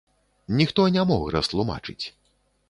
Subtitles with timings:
[0.59, 2.01] Ніхто не мог растлумачыць.